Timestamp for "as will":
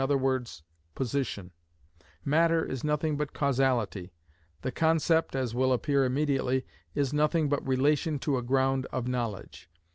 5.35-5.71